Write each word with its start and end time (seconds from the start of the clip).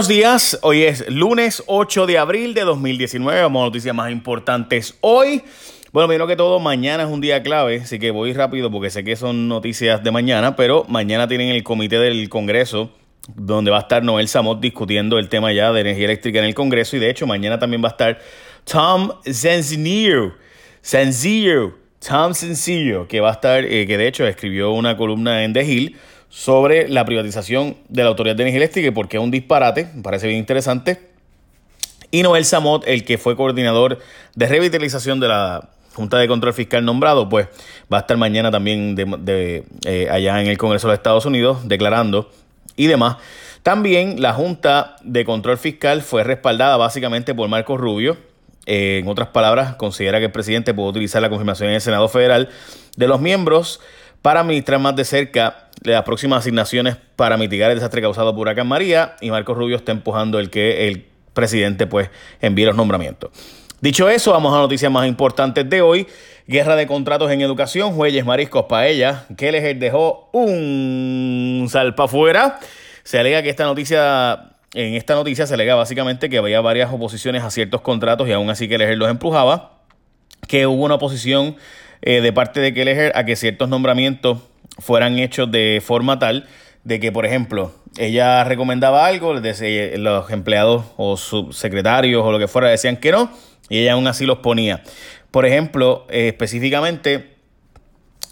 Buenos 0.00 0.08
días, 0.08 0.58
hoy 0.62 0.84
es 0.84 1.06
lunes 1.10 1.62
8 1.66 2.06
de 2.06 2.16
abril 2.16 2.54
de 2.54 2.62
2019, 2.62 3.42
vamos 3.42 3.60
a 3.60 3.64
noticias 3.66 3.94
más 3.94 4.10
importantes 4.10 4.96
hoy. 5.02 5.42
Bueno, 5.92 6.08
primero 6.08 6.26
que 6.26 6.36
todo, 6.36 6.58
mañana 6.58 7.02
es 7.02 7.10
un 7.10 7.20
día 7.20 7.42
clave, 7.42 7.82
así 7.82 7.98
que 7.98 8.10
voy 8.10 8.32
rápido 8.32 8.70
porque 8.70 8.88
sé 8.88 9.04
que 9.04 9.14
son 9.14 9.46
noticias 9.46 10.02
de 10.02 10.10
mañana, 10.10 10.56
pero 10.56 10.86
mañana 10.88 11.28
tienen 11.28 11.50
el 11.50 11.62
comité 11.62 11.98
del 11.98 12.30
Congreso 12.30 12.90
donde 13.36 13.70
va 13.70 13.76
a 13.76 13.80
estar 13.80 14.02
Noel 14.02 14.26
Samot 14.26 14.58
discutiendo 14.58 15.18
el 15.18 15.28
tema 15.28 15.52
ya 15.52 15.70
de 15.70 15.82
energía 15.82 16.06
eléctrica 16.06 16.38
en 16.38 16.46
el 16.46 16.54
Congreso 16.54 16.96
y 16.96 17.00
de 17.00 17.10
hecho 17.10 17.26
mañana 17.26 17.58
también 17.58 17.84
va 17.84 17.88
a 17.88 17.90
estar 17.90 18.18
Tom 18.64 19.10
Zenzillo, 19.30 20.32
Zenzillo, 20.82 21.74
Tom 21.98 22.32
Sencillo, 22.32 23.06
que 23.06 23.20
va 23.20 23.28
a 23.28 23.32
estar, 23.32 23.66
eh, 23.66 23.86
que 23.86 23.98
de 23.98 24.08
hecho 24.08 24.26
escribió 24.26 24.70
una 24.70 24.96
columna 24.96 25.44
en 25.44 25.52
The 25.52 25.62
Hill 25.62 25.98
sobre 26.30 26.88
la 26.88 27.04
privatización 27.04 27.76
de 27.88 28.04
la 28.04 28.08
Autoridad 28.08 28.36
de 28.36 28.44
Energía 28.44 28.58
Eléctrica 28.58 28.88
y 28.88 28.92
por 28.92 29.08
qué 29.08 29.18
es 29.18 29.22
un 29.22 29.32
disparate, 29.32 29.88
me 29.94 30.02
parece 30.02 30.28
bien 30.28 30.38
interesante. 30.38 31.10
Y 32.12 32.22
Noel 32.22 32.44
Samot, 32.44 32.84
el 32.86 33.04
que 33.04 33.18
fue 33.18 33.36
coordinador 33.36 33.98
de 34.34 34.46
revitalización 34.46 35.20
de 35.20 35.28
la 35.28 35.68
Junta 35.94 36.18
de 36.18 36.28
Control 36.28 36.54
Fiscal 36.54 36.84
nombrado, 36.84 37.28
pues 37.28 37.48
va 37.92 37.98
a 37.98 38.00
estar 38.00 38.16
mañana 38.16 38.50
también 38.50 38.94
de, 38.94 39.64
eh, 39.84 40.08
allá 40.10 40.40
en 40.40 40.46
el 40.46 40.56
Congreso 40.56 40.88
de 40.88 40.94
Estados 40.94 41.26
Unidos 41.26 41.68
declarando 41.68 42.30
y 42.76 42.86
demás. 42.86 43.16
También 43.62 44.22
la 44.22 44.32
Junta 44.32 44.96
de 45.02 45.24
Control 45.24 45.58
Fiscal 45.58 46.00
fue 46.02 46.24
respaldada 46.24 46.76
básicamente 46.76 47.34
por 47.34 47.48
Marcos 47.48 47.78
Rubio. 47.78 48.16
Eh, 48.66 49.00
en 49.02 49.08
otras 49.08 49.28
palabras, 49.28 49.74
considera 49.74 50.18
que 50.18 50.26
el 50.26 50.32
presidente 50.32 50.72
puede 50.74 50.90
utilizar 50.90 51.20
la 51.20 51.28
confirmación 51.28 51.70
en 51.70 51.74
el 51.76 51.80
Senado 51.80 52.08
Federal 52.08 52.48
de 52.96 53.08
los 53.08 53.20
miembros 53.20 53.80
para 54.22 54.40
administrar 54.40 54.80
más 54.80 54.96
de 54.96 55.04
cerca 55.04 55.69
las 55.82 56.02
próximas 56.02 56.40
asignaciones 56.40 56.96
para 57.16 57.36
mitigar 57.36 57.70
el 57.70 57.76
desastre 57.76 58.02
causado 58.02 58.32
por 58.32 58.40
Huracán 58.40 58.68
María 58.68 59.16
y 59.20 59.30
Marcos 59.30 59.56
Rubio 59.56 59.76
está 59.76 59.92
empujando 59.92 60.38
el 60.38 60.50
que 60.50 60.88
el 60.88 61.06
presidente 61.32 61.86
pues 61.86 62.10
envíe 62.40 62.64
los 62.64 62.76
nombramientos. 62.76 63.30
Dicho 63.80 64.10
eso, 64.10 64.32
vamos 64.32 64.54
a 64.54 64.58
noticias 64.58 64.92
más 64.92 65.08
importantes 65.08 65.68
de 65.68 65.80
hoy. 65.80 66.06
Guerra 66.46 66.76
de 66.76 66.86
contratos 66.86 67.30
en 67.30 67.40
educación, 67.40 67.92
Jueyes 67.94 68.26
Mariscos 68.26 68.64
Paella, 68.64 69.24
que 69.38 69.52
les 69.52 69.80
dejó 69.80 70.28
un 70.32 71.66
salpa 71.70 72.04
afuera. 72.04 72.58
Se 73.04 73.18
alega 73.18 73.42
que 73.42 73.48
esta 73.48 73.64
noticia, 73.64 74.50
en 74.74 74.94
esta 74.94 75.14
noticia 75.14 75.46
se 75.46 75.54
alega 75.54 75.76
básicamente 75.76 76.28
que 76.28 76.36
había 76.36 76.60
varias 76.60 76.92
oposiciones 76.92 77.42
a 77.42 77.50
ciertos 77.50 77.80
contratos 77.80 78.28
y 78.28 78.32
aún 78.32 78.50
así 78.50 78.68
que 78.68 78.76
los 78.76 79.08
empujaba, 79.08 79.78
que 80.46 80.66
hubo 80.66 80.84
una 80.84 80.96
oposición 80.96 81.56
eh, 82.02 82.20
de 82.20 82.32
parte 82.34 82.60
de 82.60 82.74
Kelleher 82.74 83.12
a 83.14 83.24
que 83.24 83.34
ciertos 83.34 83.68
nombramientos 83.70 84.40
fueran 84.80 85.18
hechos 85.18 85.50
de 85.50 85.82
forma 85.84 86.18
tal 86.18 86.46
de 86.84 86.98
que, 86.98 87.12
por 87.12 87.26
ejemplo, 87.26 87.72
ella 87.98 88.44
recomendaba 88.44 89.06
algo, 89.06 89.34
los 89.34 90.30
empleados 90.30 90.84
o 90.96 91.16
subsecretarios 91.16 92.24
o 92.24 92.32
lo 92.32 92.38
que 92.38 92.48
fuera 92.48 92.68
decían 92.68 92.96
que 92.96 93.12
no, 93.12 93.30
y 93.68 93.78
ella 93.78 93.92
aún 93.92 94.06
así 94.06 94.26
los 94.26 94.38
ponía. 94.38 94.82
Por 95.30 95.46
ejemplo, 95.46 96.06
eh, 96.10 96.28
específicamente 96.28 97.36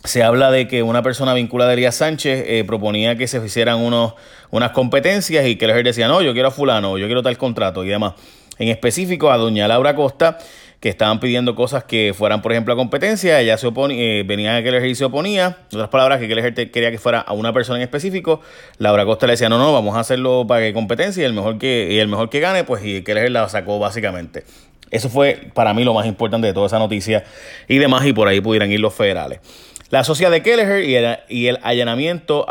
se 0.05 0.23
habla 0.23 0.51
de 0.51 0.69
que 0.69 0.83
una 0.83 1.03
persona 1.03 1.35
vinculada 1.35 1.73
a 1.73 1.75
Elías 1.75 1.97
Sánchez 1.97 2.45
eh, 2.47 2.65
proponía 2.67 3.17
que 3.17 3.27
se 3.27 3.45
hicieran 3.45 3.79
unos, 3.79 4.15
unas 4.51 4.71
competencias 4.71 5.47
y 5.47 5.57
que 5.57 5.67
el 5.67 5.85
decía, 5.85 6.09
no, 6.09 6.23
yo 6.23 6.33
quiero 6.33 6.49
a 6.49 6.51
fulano, 6.51 6.99
yo 6.99 7.07
quiero 7.07 7.23
tal 7.23 7.37
contrato 7.37 7.85
y 7.85 7.89
demás. 7.89 8.15
En 8.59 8.69
específico 8.69 9.31
a 9.31 9.37
doña 9.37 9.69
Laura 9.69 9.95
Costa 9.95 10.39
que 10.81 10.89
estaban 10.89 11.19
pidiendo 11.19 11.57
cosas 11.57 11.85
que 11.85 12.15
fueran, 12.17 12.41
por 12.41 12.53
ejemplo, 12.53 12.73
a 12.73 12.77
competencia. 12.77 13.41
Ella 13.41 13.59
se 13.59 13.67
oponía, 13.67 13.99
eh, 14.01 14.23
venía 14.25 14.57
a 14.57 14.63
Keller 14.63 14.85
y 14.87 14.95
se 14.95 15.05
oponía. 15.05 15.59
En 15.73 15.79
otras 15.79 15.89
palabras, 15.89 16.21
que 16.21 16.29
Keller 16.29 16.55
quería 16.55 16.91
que 16.91 16.99
fuera 16.99 17.21
a 17.21 17.33
una 17.33 17.53
persona 17.53 17.79
en 17.79 17.83
específico. 17.83 18.41
Laura 18.79 19.05
Costa 19.05 19.27
le 19.27 19.33
decía, 19.33 19.49
no, 19.49 19.59
no, 19.59 19.73
vamos 19.73 19.97
a 19.97 20.01
hacerlo 20.01 20.47
para 20.47 20.61
que 20.61 20.73
competencia 20.73 21.23
y 21.23 21.27
el 21.27 21.33
mejor 21.33 21.59
que, 21.59 21.89
y 21.91 21.99
el 21.99 22.07
mejor 22.07 22.31
que 22.31 22.39
gane, 22.41 22.63
pues 22.65 22.85
y 22.85 23.03
la 23.03 23.49
sacó 23.49 23.79
básicamente. 23.81 24.45
Eso 24.91 25.09
fue 25.09 25.51
para 25.53 25.75
mí 25.75 25.85
lo 25.85 25.95
más 25.95 26.07
importante 26.07 26.47
de 26.47 26.55
toda 26.55 26.69
esa 26.69 26.79
noticia 26.79 27.25
y 27.67 27.79
demás, 27.79 28.07
y 28.07 28.13
por 28.13 28.29
ahí 28.29 28.41
pudieran 28.41 28.71
ir 28.71 28.81
los 28.81 28.95
federales. 28.95 29.41
La 29.91 30.05
sociedad 30.05 30.31
de 30.31 30.43
Kelleher 30.43 30.85
y 30.85 30.95
el, 30.95 31.19
y 31.29 31.47
el 31.47 31.59
allanamiento 31.63 32.47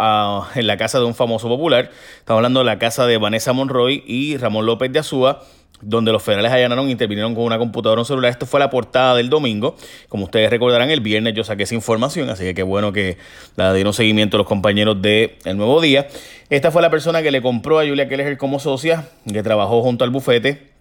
en 0.56 0.68
la 0.68 0.78
casa 0.78 1.00
de 1.00 1.06
un 1.06 1.16
famoso 1.16 1.48
popular. 1.48 1.92
Estamos 2.18 2.40
hablando 2.40 2.60
de 2.60 2.66
la 2.66 2.80
casa 2.80 3.06
de 3.06 3.18
Vanessa 3.18 3.54
Monroy 3.54 4.04
y 4.06 4.38
Ramón 4.38 4.66
López 4.66 4.92
de 4.92 5.00
Azúa 5.00 5.44
donde 5.82 6.12
los 6.12 6.24
federales 6.24 6.52
allanaron 6.52 6.88
e 6.88 6.92
intervinieron 6.92 7.36
con 7.36 7.44
una 7.44 7.58
computadora 7.58 8.00
o 8.00 8.04
un 8.04 8.06
celular. 8.06 8.32
Esto 8.32 8.46
fue 8.46 8.60
la 8.60 8.70
portada 8.70 9.16
del 9.16 9.30
domingo. 9.30 9.76
Como 10.10 10.26
ustedes 10.26 10.50
recordarán, 10.50 10.90
el 10.90 11.02
viernes 11.02 11.34
yo 11.34 11.44
saqué 11.44 11.64
esa 11.64 11.76
información, 11.76 12.30
así 12.30 12.44
que 12.44 12.54
qué 12.54 12.64
bueno 12.64 12.92
que 12.92 13.18
la 13.56 13.74
dieron 13.74 13.94
seguimiento 13.94 14.38
los 14.38 14.48
compañeros 14.48 15.02
de 15.02 15.38
El 15.46 15.58
Nuevo 15.58 15.82
Día. 15.82 16.08
Esta 16.50 16.72
fue 16.72 16.82
la 16.82 16.90
persona 16.90 17.22
que 17.22 17.32
le 17.32 17.42
compró 17.42 17.80
a 17.80 17.86
Julia 17.86 18.08
Keller 18.08 18.38
como 18.38 18.60
socia, 18.60 19.10
que 19.32 19.44
trabajó 19.44 19.82
junto 19.82 20.04
al 20.04 20.10
bufete 20.10 20.78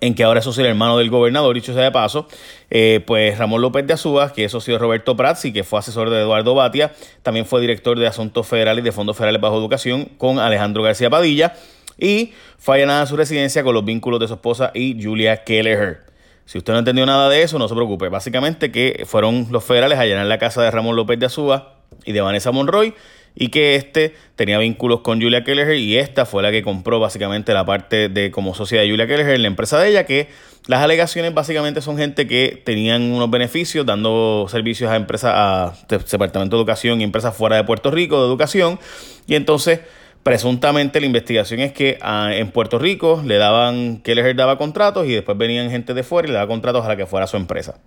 en 0.00 0.14
que 0.14 0.24
ahora 0.24 0.40
es 0.40 0.44
socio 0.44 0.62
el 0.62 0.70
hermano 0.70 0.98
del 0.98 1.10
gobernador, 1.10 1.54
dicho 1.54 1.72
sea 1.72 1.84
de 1.84 1.92
paso, 1.92 2.26
eh, 2.70 3.02
pues 3.06 3.38
Ramón 3.38 3.62
López 3.62 3.86
de 3.86 3.94
Azúa, 3.94 4.32
que 4.32 4.44
es 4.44 4.52
socio 4.52 4.74
de 4.74 4.78
Roberto 4.78 5.16
Prats 5.16 5.44
y 5.44 5.52
que 5.52 5.64
fue 5.64 5.78
asesor 5.78 6.10
de 6.10 6.20
Eduardo 6.20 6.54
Batia, 6.54 6.92
también 7.22 7.46
fue 7.46 7.60
director 7.60 7.98
de 7.98 8.06
Asuntos 8.06 8.46
Federales 8.46 8.82
y 8.82 8.84
de 8.84 8.92
Fondos 8.92 9.16
Federales 9.16 9.40
Bajo 9.40 9.58
Educación 9.58 10.06
con 10.18 10.38
Alejandro 10.38 10.82
García 10.82 11.08
Padilla, 11.10 11.54
y 11.98 12.32
fue 12.58 12.76
allanada 12.76 13.06
su 13.06 13.16
residencia 13.16 13.62
con 13.62 13.74
los 13.74 13.84
vínculos 13.84 14.20
de 14.20 14.28
su 14.28 14.34
esposa 14.34 14.70
y 14.74 15.02
Julia 15.02 15.44
Kelleher. 15.44 16.00
Si 16.44 16.58
usted 16.58 16.72
no 16.72 16.78
entendió 16.78 17.04
nada 17.06 17.28
de 17.28 17.42
eso, 17.42 17.58
no 17.58 17.68
se 17.68 17.74
preocupe. 17.74 18.08
Básicamente 18.08 18.70
que 18.70 19.04
fueron 19.06 19.48
los 19.50 19.64
federales 19.64 19.98
a 19.98 20.02
allanar 20.02 20.26
la 20.26 20.38
casa 20.38 20.62
de 20.62 20.70
Ramón 20.70 20.94
López 20.94 21.18
de 21.18 21.26
Azúa 21.26 21.74
y 22.04 22.12
de 22.12 22.20
Vanessa 22.20 22.52
Monroy 22.52 22.94
y 23.34 23.48
que 23.48 23.76
este 23.76 24.14
tenía 24.34 24.58
vínculos 24.58 25.00
con 25.00 25.20
Julia 25.20 25.44
Kelleher 25.44 25.76
y 25.76 25.98
esta 25.98 26.24
fue 26.24 26.42
la 26.42 26.50
que 26.50 26.62
compró 26.62 26.98
básicamente 26.98 27.52
la 27.52 27.66
parte 27.66 28.08
de 28.08 28.30
como 28.30 28.54
sociedad 28.54 28.82
de 28.82 28.90
Julia 28.90 29.06
Kelleher, 29.06 29.38
la 29.38 29.46
empresa 29.46 29.78
de 29.78 29.90
ella, 29.90 30.06
que 30.06 30.28
las 30.66 30.82
alegaciones 30.82 31.34
básicamente 31.34 31.82
son 31.82 31.98
gente 31.98 32.26
que 32.26 32.60
tenían 32.64 33.02
unos 33.12 33.30
beneficios 33.30 33.84
dando 33.84 34.46
servicios 34.48 34.90
a 34.90 34.96
empresas, 34.96 35.32
a 35.34 35.74
Departamento 35.88 36.56
de 36.56 36.60
Educación 36.60 37.00
y 37.00 37.04
empresas 37.04 37.36
fuera 37.36 37.56
de 37.56 37.64
Puerto 37.64 37.90
Rico 37.90 38.20
de 38.20 38.26
educación 38.26 38.80
y 39.26 39.34
entonces 39.34 39.80
Presuntamente 40.26 40.98
la 40.98 41.06
investigación 41.06 41.60
es 41.60 41.70
que 41.70 41.98
ah, 42.02 42.30
en 42.32 42.50
Puerto 42.50 42.80
Rico 42.80 43.22
le 43.24 43.36
daban, 43.36 44.02
les 44.04 44.36
daba 44.36 44.58
contratos 44.58 45.06
y 45.06 45.12
después 45.12 45.38
venían 45.38 45.70
gente 45.70 45.94
de 45.94 46.02
fuera 46.02 46.26
y 46.26 46.32
le 46.32 46.34
daba 46.34 46.48
contratos 46.48 46.84
a 46.84 46.88
la 46.88 46.96
que 46.96 47.06
fuera 47.06 47.28
su 47.28 47.36
empresa. 47.36 47.78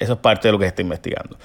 Eso 0.00 0.14
es 0.14 0.18
parte 0.18 0.48
de 0.48 0.52
lo 0.52 0.58
que 0.58 0.64
se 0.64 0.70
está 0.70 0.82
investigando. 0.82 1.36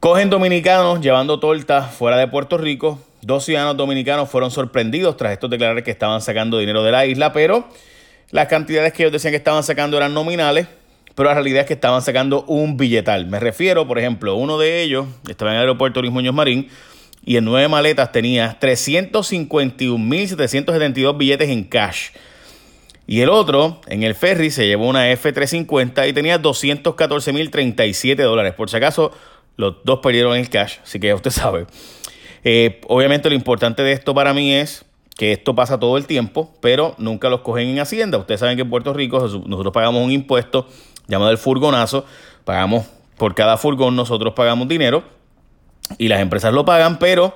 Cogen 0.00 0.30
dominicanos 0.30 1.00
llevando 1.00 1.38
tortas 1.38 1.94
fuera 1.94 2.16
de 2.16 2.26
Puerto 2.26 2.58
Rico. 2.58 2.98
Dos 3.22 3.44
ciudadanos 3.44 3.76
dominicanos 3.76 4.28
fueron 4.28 4.50
sorprendidos 4.50 5.16
tras 5.16 5.34
estos 5.34 5.48
declarar 5.48 5.84
que 5.84 5.92
estaban 5.92 6.20
sacando 6.22 6.58
dinero 6.58 6.82
de 6.82 6.90
la 6.90 7.06
isla, 7.06 7.32
pero 7.32 7.68
las 8.32 8.48
cantidades 8.48 8.92
que 8.94 9.04
ellos 9.04 9.12
decían 9.12 9.30
que 9.30 9.36
estaban 9.36 9.62
sacando 9.62 9.96
eran 9.96 10.12
nominales, 10.12 10.66
pero 11.14 11.28
la 11.28 11.34
realidad 11.34 11.60
es 11.60 11.66
que 11.68 11.74
estaban 11.74 12.02
sacando 12.02 12.42
un 12.48 12.76
billetal. 12.76 13.26
Me 13.26 13.38
refiero, 13.38 13.86
por 13.86 14.00
ejemplo, 14.00 14.34
uno 14.34 14.58
de 14.58 14.82
ellos 14.82 15.06
estaba 15.28 15.52
en 15.52 15.58
el 15.58 15.60
aeropuerto 15.60 16.00
Luis 16.00 16.12
Muñoz 16.12 16.34
Marín 16.34 16.68
y 17.26 17.36
en 17.36 17.44
nueve 17.44 17.68
maletas 17.68 18.10
tenía 18.12 18.58
351.772 18.60 21.18
billetes 21.18 21.50
en 21.50 21.64
cash. 21.64 22.12
Y 23.08 23.20
el 23.20 23.28
otro, 23.28 23.80
en 23.88 24.04
el 24.04 24.14
ferry, 24.14 24.52
se 24.52 24.66
llevó 24.66 24.86
una 24.86 25.12
F350 25.12 26.08
y 26.08 26.12
tenía 26.12 26.40
214.037 26.40 28.22
dólares. 28.22 28.54
Por 28.54 28.70
si 28.70 28.76
acaso, 28.76 29.10
los 29.56 29.78
dos 29.84 29.98
perdieron 29.98 30.36
el 30.36 30.48
cash, 30.48 30.76
así 30.84 31.00
que 31.00 31.08
ya 31.08 31.16
usted 31.16 31.32
sabe. 31.32 31.66
Eh, 32.44 32.80
obviamente 32.86 33.28
lo 33.28 33.34
importante 33.34 33.82
de 33.82 33.90
esto 33.90 34.14
para 34.14 34.32
mí 34.32 34.54
es 34.54 34.84
que 35.16 35.32
esto 35.32 35.56
pasa 35.56 35.80
todo 35.80 35.96
el 35.96 36.06
tiempo, 36.06 36.54
pero 36.60 36.94
nunca 36.96 37.28
los 37.28 37.40
cogen 37.40 37.66
en 37.68 37.80
Hacienda. 37.80 38.18
Ustedes 38.18 38.38
saben 38.38 38.54
que 38.54 38.62
en 38.62 38.70
Puerto 38.70 38.92
Rico 38.92 39.18
nosotros 39.18 39.72
pagamos 39.72 40.04
un 40.04 40.12
impuesto 40.12 40.68
llamado 41.08 41.32
el 41.32 41.38
furgonazo. 41.38 42.04
Pagamos 42.44 42.86
por 43.18 43.34
cada 43.34 43.56
furgón, 43.56 43.96
nosotros 43.96 44.32
pagamos 44.34 44.68
dinero 44.68 45.15
y 45.98 46.08
las 46.08 46.20
empresas 46.20 46.52
lo 46.52 46.64
pagan, 46.64 46.98
pero 46.98 47.34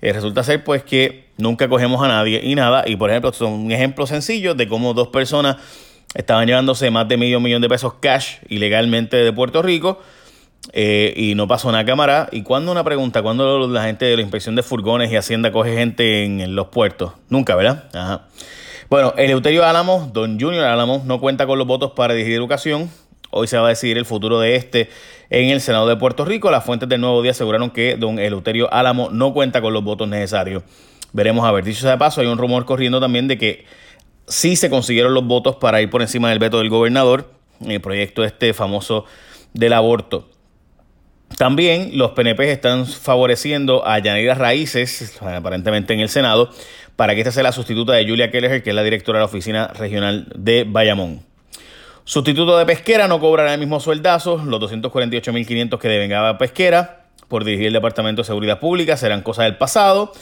eh, 0.00 0.12
resulta 0.12 0.42
ser 0.44 0.64
pues 0.64 0.82
que 0.82 1.28
nunca 1.36 1.68
cogemos 1.68 2.02
a 2.02 2.08
nadie 2.08 2.40
y 2.42 2.54
nada. 2.54 2.84
Y 2.86 2.96
por 2.96 3.10
ejemplo, 3.10 3.32
son 3.32 3.52
un 3.52 3.72
ejemplo 3.72 4.06
sencillo 4.06 4.54
de 4.54 4.68
cómo 4.68 4.94
dos 4.94 5.08
personas 5.08 5.56
estaban 6.14 6.46
llevándose 6.46 6.90
más 6.90 7.08
de 7.08 7.16
medio 7.16 7.40
millón 7.40 7.62
de 7.62 7.68
pesos 7.68 7.94
cash 8.00 8.36
ilegalmente 8.48 9.16
de 9.16 9.32
Puerto 9.32 9.62
Rico 9.62 10.00
eh, 10.72 11.12
y 11.16 11.34
no 11.34 11.48
pasó 11.48 11.70
nada 11.72 11.84
cámara. 11.84 12.28
¿Y 12.32 12.42
cuando 12.42 12.72
una 12.72 12.84
pregunta? 12.84 13.22
¿Cuándo 13.22 13.66
la 13.68 13.84
gente 13.84 14.04
de 14.04 14.16
la 14.16 14.22
inspección 14.22 14.54
de 14.54 14.62
furgones 14.62 15.10
y 15.10 15.16
Hacienda 15.16 15.52
coge 15.52 15.74
gente 15.74 16.24
en, 16.24 16.54
los 16.54 16.68
puertos? 16.68 17.12
Nunca, 17.28 17.56
¿verdad? 17.56 17.84
Ajá. 17.94 18.26
Bueno, 18.88 19.12
el 19.18 19.30
Euterio 19.30 19.66
Álamos, 19.66 20.12
don 20.12 20.40
Junior 20.40 20.64
Álamos, 20.64 21.04
no 21.04 21.20
cuenta 21.20 21.46
con 21.46 21.58
los 21.58 21.66
votos 21.66 21.92
para 21.92 22.14
dirigir 22.14 22.36
educación. 22.36 22.90
Hoy 23.38 23.46
se 23.46 23.56
va 23.58 23.66
a 23.66 23.70
decidir 23.70 23.98
el 23.98 24.04
futuro 24.04 24.40
de 24.40 24.56
este 24.56 24.90
en 25.30 25.50
el 25.50 25.60
Senado 25.60 25.88
de 25.88 25.96
Puerto 25.96 26.24
Rico. 26.24 26.50
Las 26.50 26.64
fuentes 26.64 26.88
del 26.88 27.00
Nuevo 27.00 27.22
Día 27.22 27.30
aseguraron 27.30 27.70
que 27.70 27.96
don 27.96 28.18
Eleuterio 28.18 28.72
Álamo 28.72 29.10
no 29.10 29.32
cuenta 29.32 29.60
con 29.60 29.72
los 29.72 29.84
votos 29.84 30.08
necesarios. 30.08 30.62
Veremos 31.12 31.44
a 31.44 31.52
ver. 31.52 31.64
Dicho 31.64 31.80
sea 31.80 31.92
de 31.92 31.98
paso, 31.98 32.20
hay 32.20 32.26
un 32.26 32.38
rumor 32.38 32.64
corriendo 32.64 33.00
también 33.00 33.28
de 33.28 33.38
que 33.38 33.64
sí 34.26 34.56
se 34.56 34.70
consiguieron 34.70 35.14
los 35.14 35.24
votos 35.24 35.56
para 35.56 35.80
ir 35.80 35.90
por 35.90 36.02
encima 36.02 36.30
del 36.30 36.38
veto 36.38 36.58
del 36.58 36.68
gobernador 36.68 37.30
en 37.60 37.70
el 37.70 37.80
proyecto 37.80 38.24
este 38.24 38.52
famoso 38.54 39.04
del 39.52 39.72
aborto. 39.72 40.28
También 41.36 41.92
los 41.94 42.12
PNP 42.12 42.50
están 42.50 42.86
favoreciendo 42.86 43.86
a 43.86 43.98
Yanira 43.98 44.34
Raíces, 44.34 45.20
aparentemente 45.22 45.94
en 45.94 46.00
el 46.00 46.08
Senado, 46.08 46.50
para 46.96 47.14
que 47.14 47.20
esta 47.20 47.30
sea 47.30 47.42
la 47.42 47.52
sustituta 47.52 47.92
de 47.92 48.08
Julia 48.08 48.30
Kelleher, 48.30 48.62
que 48.62 48.70
es 48.70 48.76
la 48.76 48.82
directora 48.82 49.18
de 49.18 49.22
la 49.22 49.26
oficina 49.26 49.68
regional 49.68 50.26
de 50.34 50.64
Bayamón. 50.64 51.20
Sustituto 52.08 52.56
de 52.56 52.64
Pesquera 52.64 53.06
no 53.06 53.20
cobrará 53.20 53.52
el 53.52 53.60
mismo 53.60 53.80
sueldazo, 53.80 54.38
los 54.38 54.58
248.500 54.62 55.78
que 55.78 55.88
devengaba 55.88 56.38
Pesquera 56.38 57.02
por 57.28 57.44
dirigir 57.44 57.66
el 57.66 57.74
Departamento 57.74 58.22
de 58.22 58.26
Seguridad 58.26 58.60
Pública 58.60 58.96
serán 58.96 59.20
cosas 59.20 59.44
del 59.44 59.58
pasado. 59.58 60.14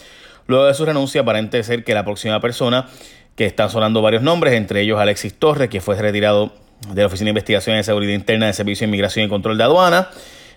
Luego 0.48 0.64
de 0.64 0.74
su 0.74 0.84
renuncia, 0.84 1.20
aparente 1.20 1.62
ser 1.62 1.84
que 1.84 1.94
la 1.94 2.04
próxima 2.04 2.40
persona, 2.40 2.88
que 3.36 3.46
están 3.46 3.70
sonando 3.70 4.02
varios 4.02 4.24
nombres, 4.24 4.54
entre 4.54 4.80
ellos 4.80 4.98
Alexis 4.98 5.34
Torres, 5.38 5.68
que 5.68 5.80
fue 5.80 5.94
retirado 5.94 6.50
de 6.92 7.02
la 7.02 7.06
Oficina 7.06 7.26
de 7.26 7.30
Investigación 7.30 7.76
de 7.76 7.84
Seguridad 7.84 8.14
Interna 8.14 8.46
del 8.46 8.54
Servicio 8.56 8.84
de 8.84 8.88
Inmigración 8.88 9.24
y 9.24 9.28
Control 9.28 9.56
de 9.56 9.62
Aduana, 9.62 10.08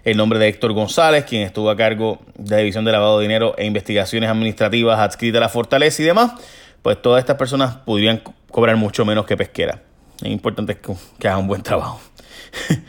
el 0.05 0.17
nombre 0.17 0.39
de 0.39 0.47
Héctor 0.47 0.73
González, 0.73 1.25
quien 1.25 1.43
estuvo 1.43 1.69
a 1.69 1.77
cargo 1.77 2.17
de 2.39 2.49
la 2.49 2.57
División 2.57 2.85
de 2.85 2.91
Lavado 2.91 3.19
de 3.19 3.27
Dinero 3.27 3.53
e 3.55 3.67
Investigaciones 3.67 4.31
Administrativas 4.31 4.97
adscrita 4.97 5.37
a 5.37 5.41
la 5.41 5.49
Fortaleza 5.49 6.01
y 6.01 6.05
demás, 6.05 6.31
pues 6.81 6.99
todas 6.99 7.19
estas 7.19 7.35
personas 7.35 7.75
podrían 7.75 8.23
cobrar 8.49 8.77
mucho 8.77 9.05
menos 9.05 9.27
que 9.27 9.37
pesquera. 9.37 9.83
Es 10.21 10.29
importante 10.29 10.77
que 10.77 11.27
hagan 11.27 11.41
un 11.41 11.47
buen 11.47 11.63
trabajo. 11.63 11.99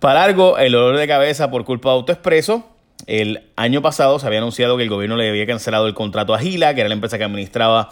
Para 0.00 0.20
largo, 0.20 0.58
el 0.58 0.72
dolor 0.72 0.96
de 0.98 1.06
cabeza 1.06 1.50
por 1.50 1.64
culpa 1.64 1.90
de 1.90 1.94
AutoExpreso. 1.94 2.68
El 3.06 3.50
año 3.56 3.82
pasado 3.82 4.18
se 4.18 4.26
había 4.26 4.38
anunciado 4.38 4.76
que 4.76 4.82
el 4.82 4.88
gobierno 4.88 5.16
le 5.16 5.28
había 5.28 5.46
cancelado 5.46 5.86
el 5.86 5.94
contrato 5.94 6.34
a 6.34 6.38
Gila, 6.38 6.74
que 6.74 6.80
era 6.80 6.88
la 6.88 6.94
empresa 6.94 7.18
que 7.18 7.24
administraba 7.24 7.90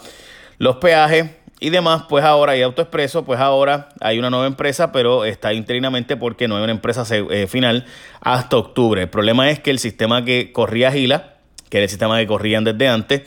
los 0.57 0.77
peajes 0.77 1.31
y 1.63 1.69
demás, 1.69 2.03
pues 2.09 2.25
ahora 2.25 2.51
hay 2.51 2.61
AutoExpreso, 2.61 3.23
pues 3.23 3.39
ahora 3.39 3.87
hay 4.01 4.19
una 4.19 4.29
nueva 4.29 4.47
empresa, 4.47 4.91
pero 4.91 5.23
está 5.23 5.53
interinamente 5.53 6.17
porque 6.17 6.47
no 6.47 6.57
hay 6.57 6.63
una 6.63 6.73
empresa 6.73 7.05
eh, 7.09 7.47
final 7.47 7.85
hasta 8.19 8.57
octubre. 8.57 9.03
El 9.03 9.09
problema 9.09 9.49
es 9.49 9.59
que 9.59 9.71
el 9.71 9.79
sistema 9.79 10.25
que 10.25 10.51
corría 10.51 10.91
Gila, 10.91 11.35
que 11.69 11.77
era 11.77 11.83
el 11.85 11.89
sistema 11.89 12.19
que 12.19 12.27
corrían 12.27 12.65
desde 12.65 12.89
antes, 12.89 13.21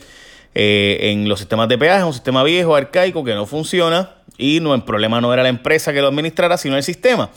eh, 0.53 1.11
en 1.11 1.27
los 1.27 1.39
sistemas 1.39 1.67
de 1.67 1.79
peaje, 1.79 1.99
es 1.99 2.05
un 2.05 2.13
sistema 2.13 2.43
viejo, 2.43 2.75
arcaico, 2.75 3.23
que 3.23 3.33
no 3.33 3.47
funciona 3.47 4.16
y 4.37 4.59
no, 4.59 4.73
el 4.75 4.83
problema 4.83 5.21
no 5.21 5.33
era 5.33 5.43
la 5.43 5.49
empresa 5.49 5.93
que 5.93 6.01
lo 6.01 6.07
administrara, 6.07 6.57
sino 6.57 6.77
el 6.77 6.83
sistema. 6.83 7.29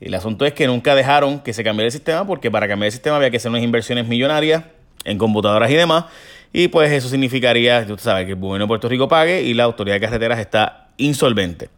El 0.00 0.14
asunto 0.14 0.46
es 0.46 0.54
que 0.54 0.66
nunca 0.66 0.94
dejaron 0.94 1.40
que 1.40 1.52
se 1.52 1.62
cambiara 1.62 1.86
el 1.86 1.92
sistema 1.92 2.26
porque 2.26 2.50
para 2.50 2.66
cambiar 2.66 2.86
el 2.86 2.92
sistema 2.92 3.16
había 3.16 3.30
que 3.30 3.36
hacer 3.36 3.50
unas 3.50 3.62
inversiones 3.62 4.08
millonarias 4.08 4.64
en 5.04 5.18
computadoras 5.18 5.70
y 5.70 5.74
demás. 5.74 6.06
Y 6.52 6.68
pues 6.68 6.90
eso 6.90 7.08
significaría, 7.08 7.80
usted 7.80 7.98
sabe, 7.98 8.26
que 8.26 8.32
el 8.32 8.38
gobierno 8.38 8.64
de 8.64 8.68
Puerto 8.68 8.88
Rico 8.88 9.08
pague 9.08 9.42
y 9.42 9.54
la 9.54 9.64
autoridad 9.64 9.96
de 9.96 10.00
carreteras 10.00 10.38
está 10.40 10.88
insolvente. 10.96 11.68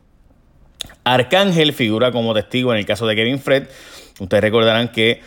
Arcángel 1.04 1.72
figura 1.72 2.12
como 2.12 2.32
testigo 2.32 2.72
en 2.72 2.78
el 2.78 2.86
caso 2.86 3.06
de 3.06 3.16
Kevin 3.16 3.38
Fred. 3.38 3.64
Ustedes 4.19 4.42
recordarán 4.42 4.88
que 4.88 5.20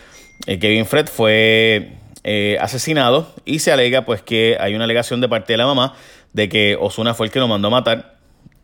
eh, 0.48 0.58
Kevin 0.58 0.86
Fred 0.86 1.08
fue 1.08 1.92
eh, 2.24 2.58
asesinado 2.60 3.34
y 3.46 3.60
se 3.60 3.72
alega 3.72 4.06
pues 4.06 4.22
que 4.22 4.58
hay 4.60 4.74
una 4.74 4.86
alegación 4.86 5.22
de 5.22 5.30
parte 5.30 5.54
de 5.54 5.58
la 5.58 5.66
mamá 5.66 5.94
de 6.34 6.50
que 6.50 6.78
Osuna 6.80 7.14
fue 7.14 7.28
el 7.28 7.32
que 7.32 7.40
lo 7.40 7.48
mandó 7.48 7.68
a 7.68 7.72
matar 7.72 8.15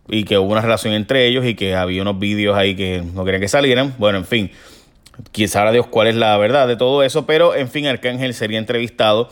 y 0.07 0.23
que 0.23 0.37
hubo 0.37 0.51
una 0.51 0.61
relación 0.61 0.93
entre 0.93 1.27
ellos 1.27 1.45
y 1.45 1.55
que 1.55 1.75
había 1.75 2.01
unos 2.01 2.19
vídeos 2.19 2.57
ahí 2.57 2.75
que 2.75 3.03
no 3.13 3.23
querían 3.23 3.41
que 3.41 3.47
salieran. 3.47 3.95
Bueno, 3.97 4.17
en 4.17 4.25
fin, 4.25 4.51
quién 5.31 5.47
sabrá 5.47 5.71
Dios 5.71 5.87
cuál 5.87 6.07
es 6.07 6.15
la 6.15 6.35
verdad 6.37 6.67
de 6.67 6.75
todo 6.75 7.03
eso, 7.03 7.25
pero 7.25 7.55
en 7.55 7.69
fin, 7.69 7.87
Arcángel 7.87 8.33
sería 8.33 8.59
entrevistado 8.59 9.29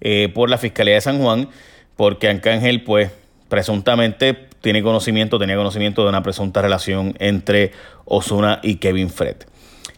eh, 0.00 0.30
por 0.34 0.50
la 0.50 0.58
Fiscalía 0.58 0.94
de 0.94 1.00
San 1.00 1.20
Juan, 1.20 1.48
porque 1.96 2.28
Arcángel, 2.28 2.82
pues, 2.82 3.10
presuntamente 3.48 4.48
tiene 4.60 4.82
conocimiento, 4.82 5.38
tenía 5.38 5.56
conocimiento 5.56 6.02
de 6.02 6.08
una 6.08 6.22
presunta 6.22 6.60
relación 6.60 7.14
entre 7.18 7.72
Osuna 8.04 8.60
y 8.62 8.76
Kevin 8.76 9.10
Fred. 9.10 9.36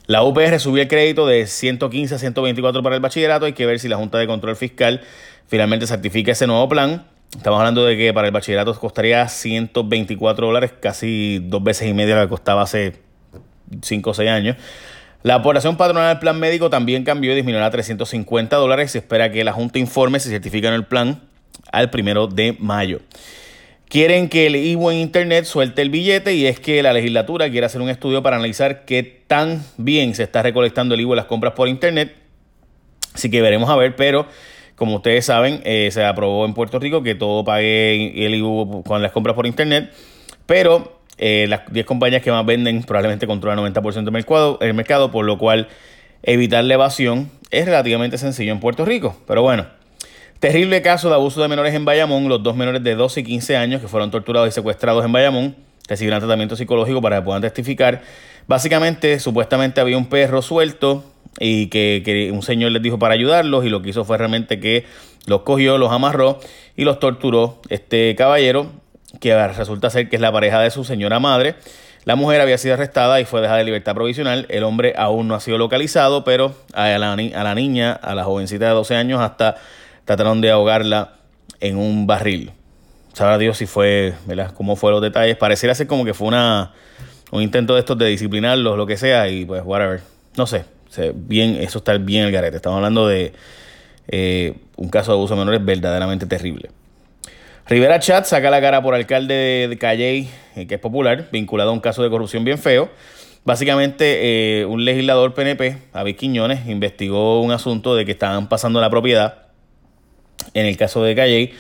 La 0.07 0.23
UPR 0.23 0.59
subió 0.59 0.83
el 0.83 0.89
crédito 0.89 1.27
de 1.27 1.47
115 1.47 2.15
a 2.15 2.19
124 2.19 2.83
para 2.83 2.95
el 2.95 3.01
bachillerato. 3.03 3.47
Hay 3.47 3.53
que 3.53 3.67
ver 3.67 3.79
si 3.79 3.89
la 3.89 3.97
Junta 3.97 4.19
de 4.19 4.27
Control 4.27 4.57
Fiscal 4.57 5.03
finalmente 5.47 5.87
certifica 5.87 6.33
ese 6.33 6.47
nuevo 6.47 6.69
plan. 6.69 7.07
Estamos 7.37 7.59
hablando 7.59 7.85
de 7.85 7.97
que 7.97 8.13
para 8.15 8.27
el 8.27 8.33
bachillerato 8.33 8.75
costaría 8.79 9.29
124 9.29 10.47
dólares, 10.47 10.73
casi 10.81 11.41
dos 11.43 11.63
veces 11.63 11.89
y 11.89 11.93
media 11.93 12.17
lo 12.17 12.23
que 12.23 12.29
costaba 12.29 12.63
hace 12.63 12.95
5 13.83 14.11
o 14.11 14.15
6 14.15 14.31
años. 14.31 14.57
La 15.23 15.35
aportación 15.35 15.77
patronal 15.77 16.09
del 16.09 16.21
plan 16.21 16.39
médico 16.41 16.71
también 16.71 17.05
cambió 17.05 17.33
y 17.33 17.35
disminuyó 17.35 17.65
a 17.65 17.71
350 17.71 18.57
dólares. 18.57 18.93
Se 18.93 18.99
espera 18.99 19.31
que 19.31 19.45
la 19.45 19.53
Junta 19.53 19.79
informe 19.79 20.21
si 20.21 20.31
certifican 20.31 20.73
el 20.73 20.87
plan 20.87 21.21
al 21.71 21.91
primero 21.91 22.29
de 22.29 22.57
mayo. 22.59 23.01
Quieren 23.89 24.29
que 24.29 24.47
el 24.47 24.57
IWO 24.57 24.91
en 24.91 24.99
Internet 24.99 25.45
suelte 25.45 25.83
el 25.83 25.91
billete 25.91 26.35
y 26.35 26.47
es 26.47 26.61
que 26.61 26.83
la 26.83 26.93
legislatura 26.93 27.51
quiere 27.51 27.67
hacer 27.67 27.81
un 27.81 27.89
estudio 27.89 28.23
para 28.23 28.37
analizar 28.37 28.85
qué 28.85 29.03
tan 29.03 29.65
bien 29.77 30.15
se 30.15 30.23
está 30.23 30.43
recolectando 30.43 30.95
el 30.95 31.01
IWO 31.03 31.15
en 31.15 31.17
las 31.17 31.27
compras 31.27 31.55
por 31.55 31.69
Internet. 31.69 32.15
Así 33.15 33.31
que 33.31 33.43
veremos 33.43 33.69
a 33.69 33.77
ver, 33.77 33.97
pero 33.97 34.27
como 34.79 34.97
ustedes 34.97 35.27
saben, 35.27 35.61
eh, 35.65 35.91
se 35.93 36.05
aprobó 36.05 36.47
en 36.47 36.55
Puerto 36.55 36.79
Rico 36.79 37.03
que 37.03 37.17
todo 37.17 37.45
pague 37.45 38.25
el 38.25 38.35
IVU 38.37 38.85
con 38.85 39.03
las 39.03 39.11
compras 39.11 39.35
por 39.35 39.45
Internet, 39.47 39.93
pero 40.47 41.01
eh, 41.19 41.47
las 41.49 41.71
10 41.71 41.85
compañías 41.85 42.23
que 42.23 42.31
más 42.31 42.47
venden 42.47 42.85
probablemente 42.85 43.27
controlan 43.27 43.59
el 43.59 43.75
90% 43.75 44.05
del 44.05 44.13
mercado, 44.13 44.59
el 44.61 44.75
mercado, 44.75 45.11
por 45.11 45.25
lo 45.25 45.37
cual 45.37 45.69
evitar 46.23 46.63
la 46.63 46.75
evasión 46.75 47.29
es 47.51 47.67
relativamente 47.67 48.19
sencillo 48.19 48.53
en 48.53 48.61
Puerto 48.61 48.85
Rico. 48.85 49.21
Pero 49.27 49.43
bueno, 49.43 49.67
terrible 50.39 50.81
caso 50.81 51.09
de 51.09 51.17
abuso 51.17 51.43
de 51.43 51.49
menores 51.49 51.75
en 51.75 51.85
Bayamón, 51.85 52.29
los 52.29 52.41
dos 52.43 52.55
menores 52.55 52.83
de 52.85 52.95
12 52.95 53.21
y 53.21 53.25
15 53.25 53.57
años 53.57 53.81
que 53.81 53.89
fueron 53.89 54.13
torturados 54.13 54.49
y 54.49 54.53
secuestrados 54.53 55.05
en 55.05 55.11
Bayamón 55.11 55.57
recibieron 55.89 56.21
tratamiento 56.21 56.55
psicológico 56.55 57.03
para 57.03 57.17
que 57.17 57.23
puedan 57.23 57.43
testificar. 57.43 58.03
Básicamente, 58.47 59.19
supuestamente 59.19 59.81
había 59.81 59.99
un 59.99 60.07
perro 60.07 60.41
suelto 60.41 61.05
y 61.41 61.69
que, 61.69 62.31
un 62.33 62.43
señor 62.43 62.73
les 62.73 62.83
dijo 62.83 62.99
para 62.99 63.15
ayudarlos 63.15 63.65
y 63.65 63.69
lo 63.69 63.83
que 63.83 63.91
hizo 63.91 64.05
fue 64.05 64.19
realmente 64.19 64.61
que 64.61 64.85
los 65.27 65.43
cogió, 65.43 65.79
los 65.79 65.93
amarró 65.93 66.41
y 66.77 66.85
los 66.85 66.99
torturó. 66.99 67.61
Este 67.69 68.15
caballero, 68.17 68.71
que 69.21 69.37
resulta 69.49 69.91
ser 69.91 70.09
que 70.09 70.17
es 70.17 70.23
la 70.23 70.33
pareja 70.33 70.61
de 70.61 70.71
su 70.71 70.85
señora 70.85 71.21
madre, 71.21 71.57
la 72.05 72.17
mujer 72.17 72.41
había 72.41 72.57
sido 72.57 72.75
arrestada 72.75 73.21
y 73.21 73.25
fue 73.25 73.41
dejada 73.41 73.59
de 73.59 73.65
libertad 73.65 73.95
provisional. 73.95 74.47
El 74.49 74.65
hombre 74.65 74.95
aún 74.97 75.29
no 75.29 75.35
ha 75.35 75.41
sido 75.41 75.59
localizado, 75.59 76.25
pero 76.25 76.55
a 76.73 76.89
la, 76.89 77.13
a 77.13 77.45
la 77.45 77.55
niña, 77.55 77.93
a 77.93 78.15
la 78.15 78.25
jovencita 78.25 78.67
de 78.67 78.73
12 78.73 78.97
años, 78.97 79.21
hasta 79.21 79.57
trataron 80.05 80.41
de 80.41 80.51
ahogarla 80.51 81.15
en 81.61 81.77
un 81.77 82.07
barril. 82.07 82.53
Sabrá 83.13 83.37
Dios 83.37 83.59
si 83.59 83.67
fue, 83.67 84.15
¿verdad? 84.27 84.53
¿Cómo 84.55 84.77
fueron 84.77 85.01
los 85.01 85.11
detalles? 85.11 85.37
Pareciera 85.37 85.75
ser 85.75 85.87
como 85.87 86.05
que 86.05 86.15
fue 86.15 86.29
una, 86.29 86.73
un 87.31 87.43
intento 87.43 87.75
de 87.75 87.81
estos 87.81 87.99
de 87.99 88.07
disciplinarlos, 88.07 88.77
lo 88.77 88.87
que 88.87 88.97
sea, 88.97 89.29
y 89.29 89.45
pues, 89.45 89.63
whatever. 89.65 90.01
No 90.37 90.47
sé, 90.47 90.65
bien, 91.15 91.57
eso 91.57 91.79
está 91.79 91.97
bien 91.99 92.25
el 92.25 92.33
garete. 92.33 92.57
Estamos 92.57 92.77
hablando 92.77 93.07
de 93.07 93.33
eh, 94.09 94.55
un 94.77 94.89
caso 94.89 95.13
de 95.13 95.19
abuso 95.19 95.35
de 95.35 95.41
menores 95.41 95.65
verdaderamente 95.65 96.27
terrible. 96.27 96.71
Rivera 97.67 98.01
Chat 98.01 98.25
saca 98.25 98.49
la 98.51 98.61
cara 98.63 98.83
por 98.83 98.95
alcalde 98.95 99.69
de 99.69 99.79
Calley, 99.79 100.29
eh, 100.57 100.67
que 100.67 100.77
es 100.77 100.81
popular, 100.81 101.29
vinculado 101.31 101.71
a 101.71 101.73
un 101.75 101.81
caso 101.81 102.03
de 102.03 102.09
corrupción 102.09 102.43
bien 102.43 102.59
feo. 102.59 102.91
Básicamente, 103.45 104.61
eh, 104.61 104.65
un 104.65 104.85
legislador 104.85 105.35
PNP, 105.35 105.77
David 105.93 106.17
Quiñones, 106.17 106.67
investigó 106.67 107.43
un 107.43 107.53
asunto 107.53 107.95
de 107.95 108.07
que 108.07 108.13
estaban 108.13 108.49
pasando 108.49 108.81
la 108.81 108.89
propiedad, 108.89 109.49
en 110.55 110.65
el 110.65 110.77
caso 110.79 111.03
de 111.03 111.15
Calley, 111.15 111.53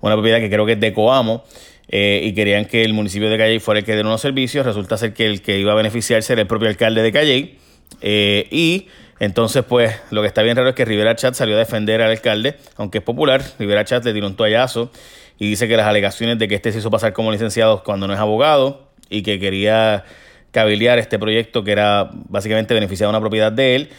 una 0.00 0.14
propiedad 0.14 0.38
que 0.38 0.48
creo 0.48 0.64
que 0.66 0.72
es 0.72 0.80
de 0.80 0.92
Coamo, 0.92 1.44
y 1.88 2.32
querían 2.34 2.64
que 2.64 2.84
el 2.84 2.94
municipio 2.94 3.30
de 3.30 3.38
Calley 3.38 3.60
fuera 3.60 3.78
el 3.78 3.86
que 3.86 3.92
diera 3.92 4.08
unos 4.08 4.20
servicios. 4.20 4.66
Resulta 4.66 4.96
ser 4.96 5.14
que 5.14 5.26
el 5.26 5.40
que 5.40 5.58
iba 5.58 5.70
a 5.70 5.76
beneficiarse 5.76 6.32
era 6.32 6.42
el 6.42 6.48
propio 6.48 6.68
alcalde 6.68 7.00
de 7.00 7.12
Calley. 7.12 7.58
Eh, 8.00 8.48
y 8.50 8.88
entonces, 9.18 9.64
pues, 9.64 9.94
lo 10.10 10.20
que 10.22 10.28
está 10.28 10.42
bien 10.42 10.56
raro 10.56 10.68
es 10.68 10.74
que 10.74 10.84
Rivera 10.84 11.16
Chat 11.16 11.34
salió 11.34 11.56
a 11.56 11.58
defender 11.58 12.02
al 12.02 12.10
alcalde, 12.10 12.56
aunque 12.76 12.98
es 12.98 13.04
popular. 13.04 13.42
Rivera 13.58 13.84
Chat 13.84 14.04
le 14.04 14.12
tiró 14.12 14.26
un 14.26 14.36
toallazo 14.36 14.90
y 15.38 15.48
dice 15.48 15.68
que 15.68 15.76
las 15.76 15.86
alegaciones 15.86 16.38
de 16.38 16.48
que 16.48 16.54
este 16.54 16.72
se 16.72 16.78
hizo 16.78 16.90
pasar 16.90 17.12
como 17.12 17.32
licenciado 17.32 17.82
cuando 17.82 18.06
no 18.06 18.14
es 18.14 18.20
abogado 18.20 18.90
y 19.08 19.22
que 19.22 19.38
quería 19.38 20.04
cabildear 20.50 20.98
este 20.98 21.18
proyecto 21.18 21.64
que 21.64 21.72
era 21.72 22.10
básicamente 22.12 22.72
beneficiado 22.72 23.10
una 23.10 23.20
propiedad 23.20 23.52
de 23.52 23.76
él, 23.76 23.90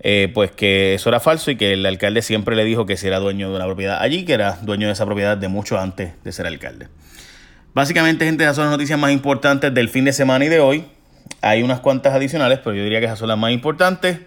eh, 0.00 0.30
pues 0.32 0.52
que 0.52 0.94
eso 0.94 1.08
era 1.08 1.20
falso 1.20 1.50
y 1.50 1.56
que 1.56 1.72
el 1.72 1.84
alcalde 1.84 2.22
siempre 2.22 2.54
le 2.54 2.64
dijo 2.64 2.86
que 2.86 2.96
si 2.96 3.06
era 3.06 3.18
dueño 3.18 3.50
de 3.50 3.56
una 3.56 3.64
propiedad 3.66 4.00
allí, 4.00 4.24
que 4.24 4.34
era 4.34 4.58
dueño 4.62 4.86
de 4.86 4.92
esa 4.92 5.06
propiedad 5.06 5.36
de 5.36 5.48
mucho 5.48 5.78
antes 5.78 6.12
de 6.22 6.32
ser 6.32 6.46
alcalde. 6.46 6.88
Básicamente, 7.74 8.24
gente, 8.24 8.44
esas 8.44 8.56
son 8.56 8.66
las 8.66 8.72
noticias 8.72 8.98
más 8.98 9.10
importantes 9.10 9.72
del 9.74 9.88
fin 9.88 10.04
de 10.04 10.12
semana 10.12 10.44
y 10.44 10.48
de 10.48 10.60
hoy. 10.60 10.84
Hay 11.42 11.62
unas 11.62 11.80
cuantas 11.80 12.14
adicionales, 12.14 12.60
pero 12.62 12.74
yo 12.74 12.82
diría 12.82 13.00
que 13.00 13.06
esas 13.06 13.18
son 13.18 13.28
las 13.28 13.38
más 13.38 13.52
importantes. 13.52 14.18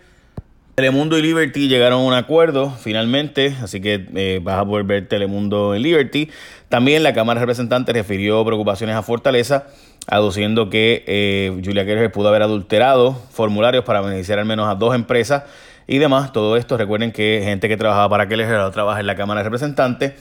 Telemundo 0.75 1.17
y 1.17 1.21
Liberty 1.21 1.67
llegaron 1.67 1.99
a 1.99 2.03
un 2.05 2.13
acuerdo 2.13 2.71
finalmente, 2.71 3.53
así 3.61 3.81
que 3.81 4.07
eh, 4.15 4.39
vas 4.41 4.59
a 4.59 4.65
poder 4.65 4.85
ver 4.85 5.09
Telemundo 5.09 5.75
en 5.75 5.81
Liberty. 5.81 6.29
También 6.69 7.03
la 7.03 7.13
Cámara 7.13 7.37
de 7.37 7.45
Representantes 7.45 7.93
refirió 7.93 8.45
preocupaciones 8.45 8.95
a 8.95 9.01
Fortaleza, 9.01 9.67
aduciendo 10.07 10.69
que 10.69 11.03
eh, 11.05 11.61
Julia 11.65 11.85
Keller 11.85 12.09
pudo 12.13 12.29
haber 12.29 12.43
adulterado 12.43 13.13
formularios 13.31 13.83
para 13.83 13.99
beneficiar 13.99 14.39
al 14.39 14.45
menos 14.45 14.69
a 14.69 14.75
dos 14.75 14.95
empresas 14.95 15.43
y 15.85 15.97
demás. 15.97 16.31
Todo 16.31 16.55
esto, 16.55 16.77
recuerden 16.77 17.11
que 17.11 17.41
gente 17.43 17.67
que 17.67 17.75
trabajaba 17.75 18.07
para 18.07 18.29
Keller 18.29 18.47
ahora 18.47 18.71
trabaja 18.71 19.01
en 19.01 19.07
la 19.07 19.15
Cámara 19.15 19.41
de 19.41 19.43
Representantes. 19.43 20.13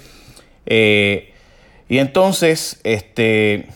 eh, 0.66 1.34
y 1.88 1.98
entonces, 1.98 2.80
este 2.84 3.68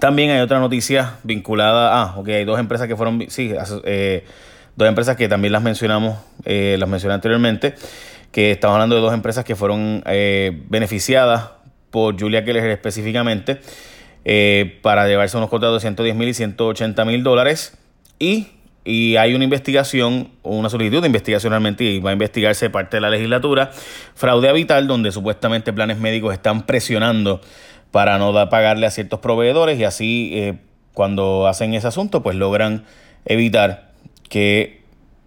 también 0.00 0.30
hay 0.30 0.40
otra 0.40 0.58
noticia 0.58 1.16
vinculada. 1.22 2.00
Ah, 2.00 2.14
ok, 2.16 2.28
hay 2.28 2.44
dos 2.44 2.58
empresas 2.58 2.88
que 2.88 2.96
fueron. 2.96 3.24
Sí, 3.28 3.54
eh, 3.84 4.24
dos 4.76 4.88
empresas 4.88 5.16
que 5.16 5.28
también 5.28 5.52
las 5.52 5.62
mencionamos, 5.62 6.18
eh, 6.44 6.76
las 6.78 6.88
mencioné 6.88 7.14
anteriormente. 7.14 7.74
Que 8.32 8.50
estamos 8.50 8.74
hablando 8.74 8.96
de 8.96 9.02
dos 9.02 9.14
empresas 9.14 9.44
que 9.44 9.54
fueron 9.54 10.02
eh, 10.06 10.62
beneficiadas 10.68 11.50
por 11.90 12.18
Julia 12.18 12.44
Keller 12.44 12.66
específicamente 12.70 13.60
para 14.82 15.06
llevarse 15.06 15.36
unos 15.36 15.50
contratos 15.50 15.76
de 15.76 15.80
110 15.80 16.16
mil 16.16 16.28
y 16.28 16.34
180 16.34 17.04
mil 17.04 17.22
dólares. 17.22 17.76
Y, 18.18 18.48
hay 18.86 19.34
una 19.34 19.44
investigación, 19.44 20.30
una 20.42 20.68
solicitud 20.68 21.00
de 21.00 21.06
investigación 21.06 21.52
realmente, 21.52 21.84
y 21.84 22.00
va 22.00 22.10
a 22.10 22.12
investigarse 22.12 22.68
parte 22.68 22.96
de 22.96 23.00
la 23.00 23.10
legislatura, 23.10 23.70
fraude 24.14 24.48
habitual, 24.48 24.86
donde 24.86 25.12
supuestamente 25.12 25.72
planes 25.72 25.98
médicos 25.98 26.34
están 26.34 26.66
presionando 26.66 27.40
para 27.94 28.18
no 28.18 28.32
pagarle 28.50 28.86
a 28.86 28.90
ciertos 28.90 29.20
proveedores 29.20 29.78
y 29.78 29.84
así 29.84 30.32
eh, 30.34 30.54
cuando 30.94 31.46
hacen 31.46 31.74
ese 31.74 31.86
asunto, 31.86 32.24
pues 32.24 32.34
logran 32.34 32.82
evitar 33.24 33.92
que 34.28 34.80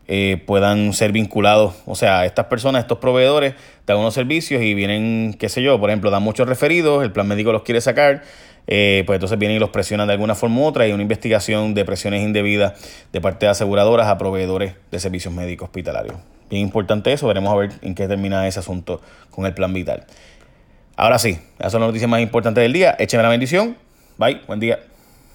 eh, 0.10 0.44
puedan 0.46 0.92
ser 0.92 1.14
vinculados. 1.14 1.76
O 1.86 1.96
sea, 1.96 2.26
estas 2.26 2.48
personas, 2.48 2.82
estos 2.82 2.98
proveedores, 2.98 3.54
dan 3.86 4.00
unos 4.00 4.14
servicios 4.14 4.62
y 4.62 4.74
vienen, 4.74 5.34
qué 5.40 5.48
sé 5.48 5.64
yo, 5.64 5.80
por 5.80 5.90
ejemplo, 5.90 6.12
dan 6.12 6.24
muchos 6.24 6.46
referidos, 6.46 7.06
el 7.06 7.14
plan 7.14 7.26
médico 7.26 7.54
los 7.54 7.64
quiere 7.64 7.80
sacar, 7.80 8.24
eh, 8.68 9.04
pues 9.06 9.16
entonces 9.16 9.40
vienen 9.40 9.56
y 9.56 9.60
los 9.62 9.70
presionan 9.70 10.06
de 10.08 10.16
alguna 10.16 10.36
forma 10.36 10.60
u 10.60 10.66
otra 10.66 10.86
y 10.90 10.92
una 10.92 11.04
investigación 11.04 11.74
de 11.74 11.86
presiones 11.86 12.22
indebidas 12.22 12.74
de 13.14 13.22
parte 13.22 13.46
de 13.46 13.52
aseguradoras 13.52 14.08
a 14.08 14.18
proveedores 14.18 14.74
de 14.92 15.00
servicios 15.00 15.34
médicos 15.34 15.68
hospitalarios. 15.68 16.18
Bien 16.50 16.64
importante 16.64 17.14
eso, 17.14 17.28
veremos 17.28 17.54
a 17.54 17.56
ver 17.56 17.72
en 17.82 17.96
qué 17.96 18.10
termina 18.10 18.46
ese 18.46 18.60
asunto 18.60 19.00
con 19.32 19.46
el 19.46 19.54
plan 19.54 19.74
vital. 19.74 20.04
Ahora 20.98 21.20
sí, 21.20 21.38
esas 21.60 21.72
son 21.72 21.82
las 21.82 21.90
noticias 21.90 22.10
más 22.10 22.22
importantes 22.22 22.60
del 22.64 22.74
día. 22.74 22.96
Écheme 22.98 23.22
la 23.22 23.30
bendición. 23.30 23.78
Bye, 24.18 24.42
buen 24.48 24.60
día. 24.60 24.80